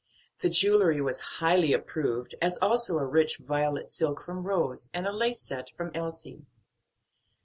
The 0.39 0.49
jewelry 0.49 0.99
was 0.99 1.19
highly 1.37 1.73
approved, 1.73 2.33
as 2.41 2.57
also 2.57 2.97
a 2.97 3.05
rich 3.05 3.37
violet 3.37 3.91
silk 3.91 4.23
from 4.23 4.47
Rose, 4.47 4.89
and 4.95 5.05
a 5.05 5.11
lace 5.11 5.43
set 5.43 5.69
from 5.77 5.91
Elsie. 5.93 6.47